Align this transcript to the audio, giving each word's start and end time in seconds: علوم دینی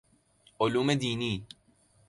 علوم 0.59 0.93
دینی 0.95 1.45